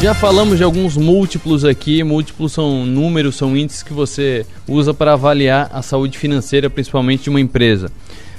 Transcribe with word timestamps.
Já 0.00 0.14
falamos 0.14 0.58
de 0.58 0.62
alguns 0.62 0.96
múltiplos 0.96 1.64
aqui. 1.64 2.04
Múltiplos 2.04 2.52
são 2.52 2.86
números, 2.86 3.34
são 3.34 3.56
índices 3.56 3.82
que 3.82 3.92
você 3.92 4.46
usa 4.68 4.94
para 4.94 5.14
avaliar 5.14 5.68
a 5.72 5.82
saúde 5.82 6.16
financeira, 6.16 6.70
principalmente 6.70 7.24
de 7.24 7.30
uma 7.30 7.40
empresa. 7.40 7.90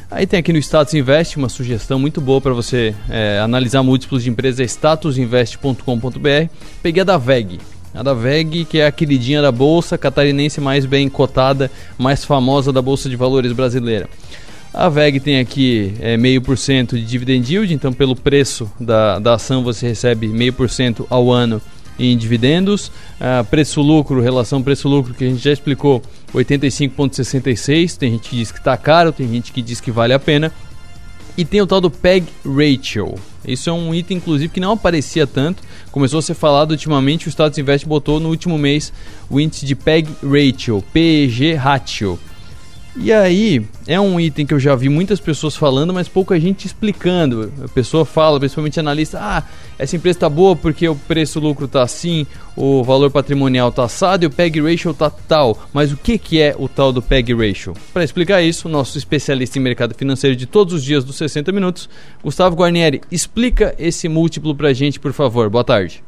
Aí 0.10 0.26
tem 0.26 0.40
aqui 0.40 0.54
no 0.54 0.58
Status 0.58 0.94
Invest 0.94 1.36
uma 1.36 1.50
sugestão 1.50 2.00
muito 2.00 2.22
boa 2.22 2.40
para 2.40 2.54
você 2.54 2.96
é, 3.10 3.40
analisar 3.44 3.84
múltiplos 3.84 4.24
de 4.24 4.30
empresa, 4.30 4.64
é 4.64 4.66
statusinvest.com.br. 4.66 6.50
Peguei 6.82 7.02
a 7.02 7.04
da 7.04 7.18
VEG. 7.18 7.60
A 7.94 8.02
da 8.02 8.14
VEG, 8.14 8.64
que 8.64 8.80
é 8.80 8.88
a 8.88 8.92
queridinha 8.92 9.42
da 9.42 9.52
bolsa 9.52 9.98
catarinense 9.98 10.62
mais 10.62 10.86
bem 10.86 11.10
cotada, 11.10 11.70
mais 11.98 12.24
famosa 12.24 12.72
da 12.72 12.82
bolsa 12.82 13.10
de 13.10 13.18
valores 13.18 13.52
brasileira. 13.52 14.10
A 14.74 14.88
VEG 14.88 15.20
tem 15.20 15.40
aqui 15.40 15.94
é, 16.00 16.16
meio 16.16 16.42
por 16.42 16.58
cento 16.58 16.96
de 16.96 17.04
dividend 17.04 17.52
yield, 17.52 17.74
então 17.74 17.92
pelo 17.92 18.16
preço 18.16 18.72
da, 18.80 19.18
da 19.18 19.34
ação 19.34 19.64
você 19.64 19.88
recebe 19.88 20.28
meio 20.28 20.54
por 20.54 20.70
cento 20.70 21.08
ao 21.10 21.32
ano 21.32 21.60
em 22.00 22.16
dividendos. 22.16 22.92
Ah, 23.20 23.44
preço-lucro, 23.50 24.22
relação 24.22 24.64
preço-lucro 24.64 25.14
que 25.14 25.26
a 25.26 25.28
gente 25.28 25.44
já 25.44 25.52
explicou, 25.52 26.02
85,66. 26.34 27.98
Tem 27.98 28.12
gente 28.12 28.30
que 28.30 28.36
diz 28.38 28.52
que 28.52 28.60
está 28.60 28.78
caro, 28.78 29.12
tem 29.12 29.28
gente 29.28 29.52
que 29.52 29.62
diz 29.62 29.82
que 29.82 29.92
vale 29.92 30.14
a 30.14 30.20
pena. 30.20 30.52
E 31.38 31.46
tem 31.46 31.62
o 31.62 31.68
tal 31.68 31.80
do 31.80 31.90
PEG 31.90 32.28
Ratio. 32.46 33.16
Isso 33.46 33.70
é 33.70 33.74
um 33.74 33.94
item, 33.94 34.18
inclusive, 34.18 34.52
que 34.52 34.60
não 34.60 34.74
aparecia 34.74 35.26
tanto. 35.26 35.64
Começou 35.92 36.20
a 36.20 36.22
ser 36.22 36.34
falado 36.34 36.72
ultimamente. 36.72 37.28
O 37.28 37.30
Status 37.30 37.58
Invest 37.58 37.88
botou 37.88 38.20
no 38.20 38.30
último 38.30 38.58
mês 38.58 38.92
o 39.30 39.40
índice 39.40 39.66
de 39.66 39.74
PEG 39.74 40.10
Ratio, 40.22 40.84
PEG 40.92 41.54
Ratio. 41.54 42.20
E 42.96 43.14
aí, 43.14 43.62
é 43.88 44.00
um 44.00 44.20
item 44.20 44.46
que 44.46 44.54
eu 44.54 44.60
já 44.60 44.76
vi 44.76 44.90
muitas 44.90 45.20
pessoas 45.20 45.56
falando, 45.56 45.94
mas 45.94 46.10
pouca 46.10 46.40
gente 46.40 46.66
explicando. 46.66 47.52
A 47.64 47.68
pessoa 47.68 48.04
fala, 48.04 48.40
principalmente 48.40 48.80
analista, 48.80 49.20
ah, 49.22 49.44
essa 49.78 49.96
empresa 49.96 50.18
está 50.18 50.30
boa 50.30 50.56
porque 50.56 50.90
o 50.90 50.96
preço-lucro 50.96 51.66
está 51.66 51.84
assim, 51.84 52.26
o 52.58 52.84
valor 52.84 53.12
patrimonial 53.12 53.70
está 53.70 53.84
assado 53.84 54.24
e 54.24 54.28
o 54.28 54.32
PEG 54.32 54.60
Ratio 54.60 54.92
está 54.92 55.10
tal. 55.10 55.58
Mas 55.72 55.94
o 55.94 55.98
que, 55.98 56.18
que 56.18 56.42
é 56.42 56.56
o 56.58 56.68
tal 56.68 56.92
do 56.92 57.02
PEG 57.02 57.34
Ratio? 57.34 57.74
Para 57.94 58.04
explicar 58.04 58.42
isso, 58.42 58.68
o 58.68 58.72
nosso 58.72 58.98
especialista 58.98 59.60
em 59.60 59.62
mercado 59.62 59.94
financeiro 59.94 60.36
de 60.36 60.48
todos 60.48 60.74
os 60.74 60.84
dias 60.84 61.04
dos 61.04 61.16
60 61.18 61.52
minutos, 61.52 61.88
Gustavo 62.24 62.56
Guarnieri, 62.56 63.02
explica 63.12 63.76
esse 63.78 64.10
múltiplo 64.10 64.56
para 64.56 64.70
a 64.70 64.74
gente, 64.74 65.00
por 65.00 65.14
favor. 65.14 65.48
Boa 65.50 65.64
tarde. 65.64 66.04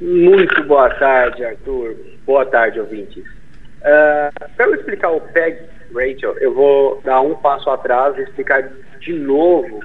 Muito 0.00 0.62
boa 0.64 0.90
tarde, 0.90 1.44
Arthur. 1.44 1.94
Boa 2.26 2.44
tarde, 2.46 2.80
ouvintes. 2.80 3.22
Uh, 3.22 4.56
para 4.56 4.66
eu 4.66 4.74
explicar 4.74 5.10
o 5.10 5.20
PEG 5.20 5.75
Rachel, 5.94 6.36
eu 6.38 6.52
vou 6.52 7.00
dar 7.04 7.20
um 7.20 7.34
passo 7.36 7.68
atrás 7.70 8.16
e 8.18 8.22
explicar 8.22 8.70
de 9.00 9.12
novo 9.12 9.80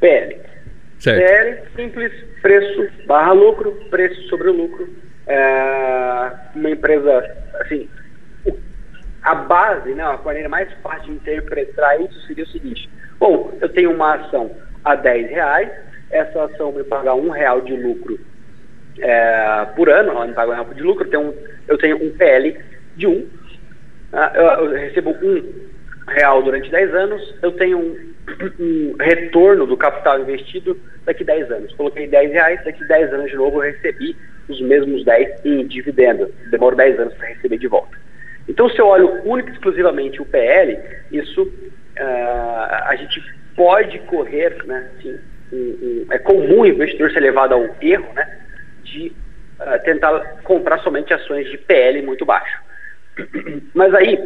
PL. 0.00 0.40
Certo. 0.98 1.18
PL, 1.18 1.62
simples, 1.76 2.12
preço 2.40 2.88
barra 3.06 3.32
lucro, 3.32 3.72
preço 3.90 4.20
sobre 4.28 4.48
o 4.48 4.52
lucro. 4.52 4.88
É 5.26 6.30
uma 6.54 6.70
empresa, 6.70 7.24
assim, 7.60 7.88
a 9.22 9.34
base, 9.34 9.94
né, 9.94 10.02
a 10.02 10.18
maneira 10.18 10.48
mais 10.48 10.70
fácil 10.82 11.04
de 11.04 11.12
interpretar 11.12 12.00
isso 12.00 12.26
seria 12.26 12.44
o 12.44 12.48
seguinte. 12.48 12.88
Bom, 13.18 13.56
eu 13.60 13.68
tenho 13.70 13.92
uma 13.92 14.14
ação 14.14 14.50
a 14.84 14.94
10 14.94 15.30
reais, 15.30 15.70
essa 16.10 16.44
ação 16.44 16.72
me 16.72 16.84
paga 16.84 17.14
um 17.14 17.30
real 17.30 17.62
de 17.62 17.74
lucro 17.74 18.20
é, 18.98 19.66
por 19.74 19.88
ano, 19.88 20.10
ela 20.10 20.26
me 20.26 20.34
paga 20.34 20.50
um 20.50 20.54
real 20.54 20.74
de 20.74 20.82
lucro, 20.82 21.06
eu 21.06 21.10
tenho 21.10 21.22
um, 21.22 21.34
eu 21.66 21.78
tenho 21.78 22.04
um 22.04 22.16
PL 22.16 22.58
de 22.96 23.06
1, 23.06 23.12
ah, 23.12 23.43
eu 24.34 24.70
recebo 24.70 25.10
um 25.22 25.42
real 26.08 26.42
durante 26.42 26.70
10 26.70 26.94
anos, 26.94 27.34
eu 27.42 27.52
tenho 27.52 27.78
um, 27.78 28.14
um 28.60 28.96
retorno 29.00 29.66
do 29.66 29.76
capital 29.76 30.20
investido 30.20 30.78
daqui 31.04 31.24
10 31.24 31.50
anos. 31.50 31.74
Coloquei 31.74 32.06
10 32.06 32.32
reais, 32.32 32.64
daqui 32.64 32.86
10 32.86 33.12
anos 33.12 33.30
de 33.30 33.36
novo 33.36 33.62
eu 33.62 33.72
recebi 33.72 34.16
os 34.48 34.60
mesmos 34.60 35.04
10 35.04 35.44
em 35.44 35.66
dividendo. 35.66 36.32
Demoro 36.50 36.76
10 36.76 37.00
anos 37.00 37.14
para 37.14 37.28
receber 37.28 37.58
de 37.58 37.68
volta. 37.68 37.96
Então, 38.48 38.68
se 38.68 38.78
eu 38.78 38.86
olho 38.86 39.22
único 39.24 39.48
e 39.48 39.52
exclusivamente 39.52 40.20
o 40.20 40.26
PL, 40.26 40.78
isso 41.10 41.42
uh, 41.42 42.84
a 42.84 42.94
gente 42.96 43.22
pode 43.56 43.98
correr, 44.00 44.56
né, 44.66 44.90
assim, 44.98 45.18
um, 45.52 45.56
um, 45.56 46.06
é 46.10 46.18
comum 46.18 46.60
o 46.60 46.66
investidor 46.66 47.10
ser 47.10 47.20
levado 47.20 47.54
ao 47.54 47.74
erro 47.80 48.12
né, 48.14 48.38
de 48.82 49.12
uh, 49.60 49.82
tentar 49.84 50.42
comprar 50.42 50.78
somente 50.80 51.14
ações 51.14 51.50
de 51.50 51.56
PL 51.56 52.02
muito 52.02 52.26
baixo. 52.26 52.62
Mas 53.74 53.94
aí 53.94 54.18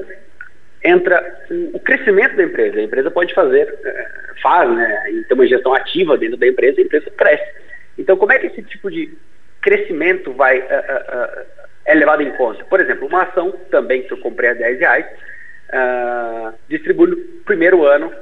entra 0.85 1.45
o 1.73 1.81
crescimento 1.81 2.37
da 2.37 2.45
empresa. 2.45 2.79
A 2.79 2.83
empresa 2.83 3.11
pode 3.11 3.35
fazer, 3.35 3.79
eh, 3.85 4.11
faz, 4.43 4.71
né, 4.71 5.25
tem 5.29 5.35
uma 5.37 5.47
gestão 5.47 5.75
ativa 5.75 6.17
dentro 6.17 6.37
da 6.37 6.47
empresa, 6.47 6.81
a 6.81 6.85
empresa 6.85 7.11
cresce. 7.11 7.53
Então, 7.99 8.17
como 8.17 8.33
é 8.33 8.39
que 8.39 8.47
esse 8.47 8.63
tipo 8.63 8.91
de 8.91 9.17
crescimento 9.61 10.33
vai 10.33 10.61
uh, 10.61 10.63
uh, 10.63 11.47
é 11.85 11.95
levado 11.95 12.23
em 12.23 12.31
conta? 12.33 12.65
Por 12.65 12.81
exemplo, 12.81 13.09
uma 13.09 13.25
ação 13.25 13.53
também 13.71 14.03
que 14.05 14.13
eu 14.13 14.19
comprei 14.19 14.51
a 14.51 14.55
10 14.55 14.79
reais, 14.79 15.07
uh, 15.71 16.55
distribui 16.69 17.09
no 17.09 17.17
primeiro 17.45 17.85
ano 17.85 18.13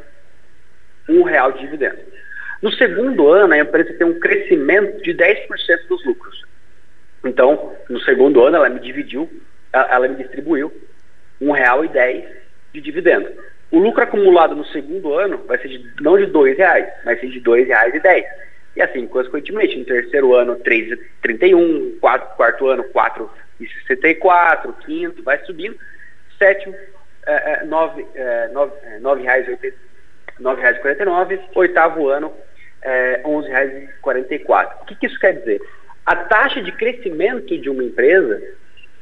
um 1.08 1.22
real 1.22 1.52
de 1.52 1.60
dividendo. 1.60 1.98
No 2.62 2.72
segundo 2.72 3.28
ano, 3.28 3.52
a 3.52 3.58
empresa 3.58 3.92
tem 3.94 4.06
um 4.06 4.18
crescimento 4.18 5.02
de 5.02 5.14
10% 5.14 5.46
dos 5.88 6.04
lucros. 6.06 6.42
Então, 7.24 7.74
no 7.88 8.00
segundo 8.00 8.42
ano, 8.42 8.56
ela 8.56 8.68
me 8.70 8.80
dividiu 8.80 9.30
ela 9.90 10.08
me 10.08 10.16
distribuiu 10.16 10.68
R$ 11.40 11.46
1,10 11.46 12.24
de 12.72 12.80
dividendo. 12.80 13.28
O 13.70 13.78
lucro 13.78 14.02
acumulado 14.02 14.54
no 14.54 14.64
segundo 14.66 15.14
ano 15.14 15.38
vai 15.46 15.58
ser 15.58 15.68
de, 15.68 15.92
não 16.00 16.16
de 16.16 16.24
R$ 16.24 16.54
reais, 16.54 16.86
vai 17.04 17.18
ser 17.18 17.28
de 17.28 17.38
R$ 17.38 17.44
2,10. 17.44 18.24
E 18.76 18.82
assim, 18.82 19.06
consequentemente, 19.06 19.78
no 19.78 19.84
terceiro 19.84 20.34
ano, 20.34 20.56
3,31, 20.56 21.98
quarto, 21.98 22.36
quarto 22.36 22.68
ano, 22.68 22.84
4,64, 22.84 24.74
quinto, 24.84 25.22
vai 25.22 25.38
subindo. 25.44 25.76
Sétimo, 26.38 26.74
é, 27.26 27.52
é, 27.52 27.64
9, 27.64 28.06
é, 28.14 28.48
9, 28.48 28.72
é, 28.84 28.98
9 28.98 29.22
reais, 29.22 29.46
9,49, 30.40 31.40
oitavo 31.54 32.08
ano, 32.08 32.32
é, 32.82 33.22
11,44. 33.24 34.82
O 34.82 34.84
que, 34.84 34.94
que 34.94 35.06
isso 35.06 35.18
quer 35.18 35.32
dizer? 35.38 35.60
A 36.04 36.14
taxa 36.14 36.60
de 36.62 36.70
crescimento 36.70 37.58
de 37.58 37.70
uma 37.70 37.82
empresa 37.82 38.40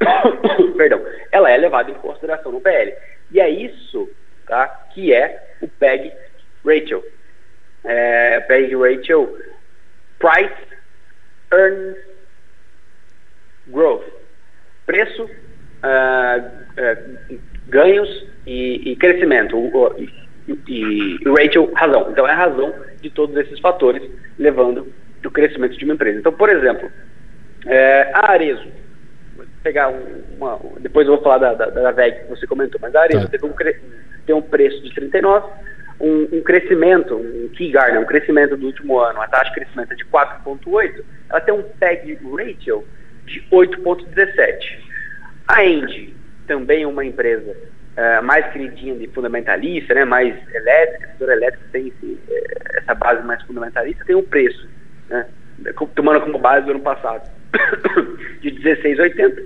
perdão, 0.76 1.04
ela 1.30 1.50
é 1.50 1.56
levada 1.56 1.90
em 1.90 1.94
consideração 1.94 2.52
no 2.52 2.60
PL. 2.60 2.94
E 3.30 3.40
é 3.40 3.48
isso 3.48 4.10
tá, 4.46 4.66
que 4.92 5.12
é 5.12 5.56
o 5.60 5.68
PEG 5.68 6.12
Ratio. 6.64 7.02
É, 7.84 8.40
PEG 8.40 8.74
Ratio, 8.76 9.38
Price 10.18 10.54
Earnings 11.52 11.98
Growth. 13.68 14.04
Preço, 14.86 15.24
uh, 15.24 15.28
uh, 17.30 17.40
ganhos 17.68 18.26
e, 18.46 18.90
e 18.92 18.96
crescimento. 18.96 19.56
O, 19.56 19.94
e, 19.98 20.10
e, 20.68 21.18
ratio, 21.38 21.72
razão. 21.72 22.10
Então 22.10 22.28
é 22.28 22.32
a 22.32 22.36
razão 22.36 22.74
de 23.00 23.10
todos 23.10 23.34
esses 23.36 23.58
fatores 23.60 24.02
levando 24.38 24.92
o 25.24 25.30
crescimento 25.30 25.76
de 25.76 25.84
uma 25.84 25.94
empresa. 25.94 26.18
Então, 26.18 26.32
por 26.32 26.50
exemplo, 26.50 26.90
é, 27.66 28.10
a 28.12 28.32
Arezo 28.32 28.68
pegar 29.64 29.88
uma. 29.88 30.60
Depois 30.78 31.08
eu 31.08 31.14
vou 31.14 31.22
falar 31.24 31.38
da, 31.38 31.54
da, 31.54 31.70
da 31.70 31.90
VEG 31.90 32.20
que 32.20 32.30
você 32.30 32.46
comentou, 32.46 32.78
mas 32.80 32.94
a 32.94 33.00
Arezzo 33.00 33.24
tá. 33.24 33.30
teve 33.30 33.46
um, 33.46 33.54
tem 34.26 34.34
um 34.34 34.42
preço 34.42 34.80
de 34.82 34.94
39, 34.94 35.48
um, 35.98 36.28
um 36.30 36.42
crescimento, 36.42 37.16
um 37.16 37.48
key 37.48 37.72
garner, 37.72 38.00
um 38.00 38.04
crescimento 38.04 38.56
do 38.56 38.66
último 38.66 39.00
ano, 39.00 39.20
a 39.20 39.26
taxa 39.26 39.46
de 39.46 39.54
crescimento 39.54 39.92
é 39.92 39.96
de 39.96 40.04
4,8, 40.04 41.02
ela 41.30 41.40
tem 41.40 41.54
um 41.54 41.62
PEG 41.62 42.18
ratio 42.36 42.84
de 43.24 43.40
8,17. 43.50 44.84
A 45.48 45.64
Engie, 45.64 46.14
também 46.46 46.84
uma 46.84 47.04
empresa 47.04 47.50
uh, 47.50 48.22
mais 48.22 48.46
queridinha 48.52 48.94
de 48.94 49.08
fundamentalista, 49.08 49.94
né, 49.94 50.04
mais 50.04 50.34
elétrica, 50.54 51.08
setor 51.12 51.32
elétrico 51.32 51.64
tem 51.72 51.88
esse, 51.88 52.18
eh, 52.28 52.78
essa 52.78 52.94
base 52.94 53.26
mais 53.26 53.42
fundamentalista, 53.42 54.04
tem 54.04 54.16
um 54.16 54.22
preço, 54.22 54.68
né, 55.08 55.26
tomando 55.94 56.20
como 56.20 56.38
base 56.38 56.66
do 56.66 56.72
ano 56.72 56.80
passado 56.80 57.33
de 58.40 58.50
16,80. 58.50 59.42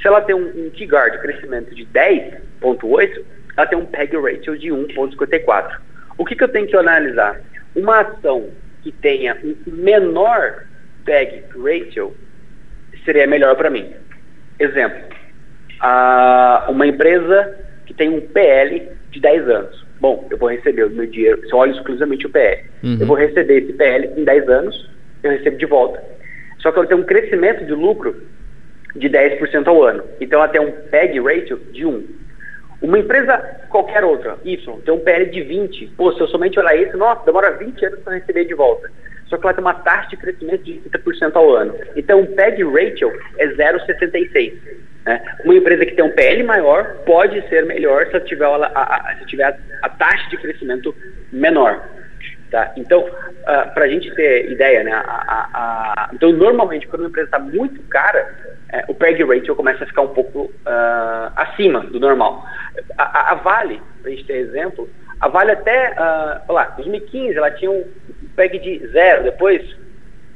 Se 0.00 0.06
ela 0.06 0.20
tem 0.22 0.34
um, 0.34 0.66
um 0.66 0.70
T-Guard 0.70 1.12
de 1.12 1.18
crescimento 1.18 1.74
de 1.74 1.84
10,8, 1.86 3.22
ela 3.56 3.66
tem 3.66 3.78
um 3.78 3.86
PEG 3.86 4.16
ratio 4.16 4.58
de 4.58 4.68
1,54. 4.68 5.78
O 6.16 6.24
que, 6.24 6.34
que 6.34 6.44
eu 6.44 6.48
tenho 6.48 6.66
que 6.66 6.76
analisar? 6.76 7.40
Uma 7.74 8.00
ação 8.00 8.50
que 8.82 8.90
tenha 8.90 9.36
um 9.44 9.54
menor 9.66 10.64
PEG 11.04 11.44
ratio 11.56 12.14
seria 13.04 13.26
melhor 13.26 13.56
para 13.56 13.70
mim. 13.70 13.92
Exemplo, 14.58 15.02
a, 15.80 16.66
uma 16.68 16.86
empresa 16.86 17.56
que 17.86 17.94
tem 17.94 18.08
um 18.08 18.20
PL 18.20 18.88
de 19.10 19.20
10 19.20 19.48
anos. 19.48 19.86
Bom, 20.00 20.26
eu 20.30 20.38
vou 20.38 20.48
receber 20.48 20.84
o 20.84 20.90
meu 20.90 21.06
dinheiro, 21.06 21.42
se 21.46 21.52
eu 21.52 21.58
olho 21.58 21.72
exclusivamente 21.72 22.26
o 22.26 22.30
PL, 22.30 22.62
uhum. 22.82 22.98
eu 23.00 23.06
vou 23.06 23.16
receber 23.16 23.62
esse 23.62 23.72
PL 23.74 24.08
em 24.16 24.24
10 24.24 24.48
anos, 24.48 24.90
eu 25.22 25.30
recebo 25.30 25.58
de 25.58 25.66
volta. 25.66 26.02
Só 26.60 26.70
que 26.70 26.78
ela 26.78 26.86
tem 26.86 26.96
um 26.96 27.04
crescimento 27.04 27.64
de 27.64 27.72
lucro 27.72 28.16
de 28.94 29.08
10% 29.08 29.66
ao 29.66 29.82
ano. 29.82 30.04
Então 30.20 30.38
ela 30.38 30.48
tem 30.48 30.60
um 30.60 30.70
PEG 30.70 31.20
ratio 31.20 31.58
de 31.72 31.84
1. 31.84 32.20
Uma 32.82 32.98
empresa 32.98 33.36
qualquer 33.68 34.02
outra, 34.04 34.38
Y, 34.44 34.80
tem 34.80 34.94
um 34.94 35.00
PL 35.00 35.26
de 35.26 35.42
20. 35.42 35.92
Pô, 35.96 36.12
se 36.12 36.20
eu 36.20 36.28
somente 36.28 36.58
olhar 36.58 36.74
isso, 36.76 36.96
nossa, 36.96 37.24
demora 37.26 37.52
20 37.52 37.84
anos 37.84 38.00
para 38.00 38.14
receber 38.14 38.46
de 38.46 38.54
volta. 38.54 38.90
só 39.26 39.36
que 39.36 39.44
ela 39.44 39.54
tem 39.54 39.62
uma 39.62 39.74
taxa 39.74 40.10
de 40.10 40.16
crescimento 40.16 40.64
de 40.64 40.80
30% 40.90 41.36
ao 41.36 41.54
ano. 41.54 41.74
Então, 41.94 42.22
o 42.22 42.26
PEG 42.26 42.64
ratio 42.64 43.12
é 43.38 43.48
0,76. 43.48 44.54
Né? 45.04 45.22
Uma 45.44 45.54
empresa 45.54 45.84
que 45.84 45.94
tem 45.94 46.04
um 46.04 46.10
PL 46.10 46.42
maior 46.42 46.96
pode 47.04 47.46
ser 47.48 47.66
melhor 47.66 48.06
se 48.06 48.18
tiver, 48.20 48.46
a, 48.46 48.56
a, 48.56 49.16
se 49.18 49.26
tiver 49.26 49.44
a, 49.44 49.56
a 49.82 49.88
taxa 49.90 50.28
de 50.30 50.38
crescimento 50.38 50.94
menor. 51.30 51.86
Tá? 52.50 52.72
Então, 52.76 53.00
uh, 53.02 53.74
para 53.74 53.84
a 53.84 53.88
gente 53.88 54.12
ter 54.16 54.50
ideia, 54.50 54.82
né, 54.82 54.92
a, 54.92 54.98
a, 54.98 55.48
a, 55.54 56.10
então 56.12 56.32
normalmente 56.32 56.86
quando 56.88 57.02
uma 57.02 57.08
empresa 57.08 57.26
está 57.26 57.38
muito 57.38 57.80
cara, 57.84 58.28
é, 58.72 58.84
o 58.88 58.94
PEG 58.94 59.22
ratio 59.22 59.54
começa 59.54 59.84
a 59.84 59.86
ficar 59.86 60.02
um 60.02 60.14
pouco 60.14 60.44
uh, 60.44 61.32
acima 61.36 61.80
do 61.80 62.00
normal. 62.00 62.44
A, 62.98 63.34
Vale, 63.36 63.80
para 64.02 64.10
a 64.10 64.14
gente 64.14 64.26
ter 64.26 64.38
exemplo, 64.38 64.88
a 65.20 65.28
Vale 65.28 65.52
até, 65.52 65.92
uh, 65.92 66.52
lá, 66.52 66.64
2015 66.76 67.36
ela 67.36 67.52
tinha 67.52 67.70
um 67.70 67.84
PEG 68.34 68.58
de 68.58 68.86
0, 68.88 69.22
depois 69.24 69.62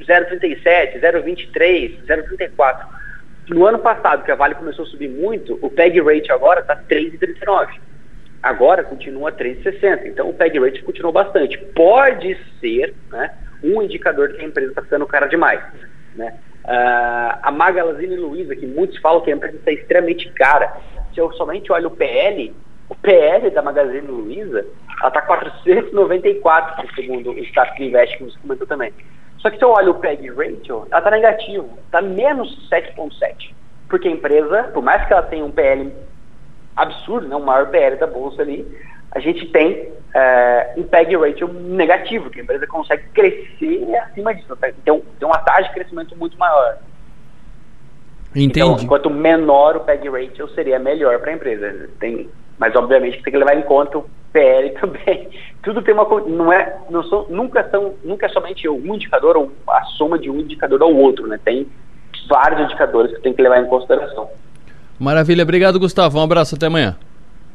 0,37, 0.01 1.01
0,23, 1.01 2.05
0,34. 2.07 2.87
No 3.49 3.67
ano 3.67 3.79
passado, 3.81 4.25
que 4.25 4.31
a 4.31 4.37
Vale 4.37 4.55
começou 4.55 4.85
a 4.85 4.89
subir 4.89 5.09
muito, 5.09 5.59
o 5.61 5.71
PEG 5.71 6.01
rate 6.01 6.31
agora 6.31 6.61
está 6.61 6.77
3,39. 6.77 7.71
Agora 8.45 8.85
continua 8.85 9.33
3,60. 9.33 10.05
Então 10.05 10.29
o 10.29 10.35
PEG 10.35 10.59
rate 10.59 10.83
continuou 10.83 11.11
bastante. 11.11 11.57
Pode 11.75 12.39
ser 12.61 12.95
né, 13.11 13.35
um 13.63 13.81
indicador 13.83 14.35
que 14.35 14.43
a 14.43 14.45
empresa 14.45 14.69
está 14.69 14.83
ficando 14.83 15.07
cara 15.07 15.27
demais. 15.27 15.63
Né? 16.15 16.35
Uh, 16.63 17.39
a 17.43 17.51
Magazine 17.51 18.15
Luiza, 18.17 18.55
que 18.55 18.67
muitos 18.67 18.99
falam 18.99 19.23
que 19.23 19.33
a 19.33 19.35
empresa 19.35 19.57
está 19.57 19.73
extremamente 19.73 20.31
cara. 20.33 20.77
Se 21.15 21.21
eu 21.21 21.33
somente 21.33 21.73
olho 21.73 21.89
o 21.89 21.97
PL, 21.97 22.55
o 22.91 22.95
PL 22.95 23.49
da 23.49 23.63
Magazine 23.63 24.07
Luiza, 24.09 24.67
ela 25.01 25.09
está 25.09 25.23
494, 25.23 26.95
segundo 26.95 27.31
o 27.31 27.39
status 27.39 27.81
Invest, 27.81 28.19
que 28.19 28.25
você 28.25 28.39
comentou 28.41 28.67
também. 28.67 28.93
Só 29.39 29.49
que 29.49 29.57
se 29.57 29.65
eu 29.65 29.71
olho 29.71 29.93
o 29.93 30.01
PEG 30.01 30.29
ratio, 30.29 30.87
ela 30.91 30.99
está 30.99 31.11
negativo, 31.11 31.79
está 31.87 32.03
menos 32.03 32.69
7,7. 32.69 33.55
Porque 33.89 34.07
a 34.07 34.11
empresa, 34.11 34.65
por 34.65 34.83
mais 34.83 35.07
que 35.07 35.15
ela 35.15 35.23
tenha 35.23 35.45
um 35.47 35.51
PL 35.51 35.91
absurdo, 36.77 37.29
né, 37.29 37.37
o 37.37 37.41
maior 37.41 37.69
PL 37.71 37.97
da 37.97 38.07
bolsa 38.07 38.43
ali, 38.43 38.67
a 39.13 39.21
gente 39.21 39.47
tem 39.47 39.93
é, 40.15 40.75
um 40.77 40.83
PEG 40.85 41.17
ratio 41.17 41.49
negativo, 41.49 42.31
que 42.31 42.41
a 42.41 42.43
empresa 42.43 42.67
consegue 42.67 43.05
crescer 43.15 43.97
acima 43.97 44.35
disso. 44.35 44.57
Tem, 44.57 44.73
tem 44.85 45.29
uma 45.29 45.39
taxa 45.39 45.69
de 45.69 45.75
crescimento 45.75 46.17
muito 46.17 46.39
maior. 46.39 46.79
Entendi. 48.31 48.61
Então, 48.61 48.77
quanto 48.87 49.09
menor 49.09 49.77
o 49.77 49.81
PEG 49.81 50.09
ratio, 50.09 50.49
seria 50.51 50.79
melhor 50.79 51.21
para 51.21 51.31
a 51.31 51.35
empresa. 51.35 51.89
Tem, 52.01 52.29
mas, 52.59 52.75
obviamente, 52.75 53.23
tem 53.23 53.33
que 53.33 53.39
levar 53.39 53.57
em 53.57 53.63
conta 53.63 53.99
o 53.99 54.11
PL 54.33 54.71
também. 54.81 55.31
Tudo 55.63 55.83
tem 55.83 55.95
uma. 55.95 56.05
Não 56.21 56.53
é, 56.53 56.77
não 56.91 57.05
são, 57.05 57.27
nunca, 57.29 57.69
são, 57.71 57.95
nunca 58.03 58.27
é 58.27 58.29
somente 58.29 58.69
um 58.69 58.95
indicador 58.95 59.37
ou 59.37 59.53
a 59.69 59.85
soma 59.85 60.19
de 60.19 60.29
um 60.31 60.41
indicador 60.41 60.83
ao 60.83 60.95
outro, 60.95 61.27
né? 61.29 61.39
Tem 61.45 61.69
vários 62.29 62.61
indicadores 62.63 63.15
que 63.15 63.23
tem 63.23 63.33
que 63.33 63.43
levar 63.43 63.61
em 63.61 63.67
consideração. 63.67 64.29
Maravilha, 64.99 65.43
obrigado, 65.43 65.79
Gustavo. 65.79 66.19
Um 66.19 66.23
abraço, 66.23 66.55
até 66.55 66.67
amanhã. 66.67 66.97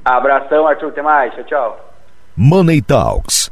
Abração, 0.03 0.67
Arthur, 0.67 0.89
até 0.89 1.01
mais. 1.01 1.33
Tchau, 1.33 1.43
tchau. 1.43 1.89
Money 2.35 2.81
Talks 2.81 3.48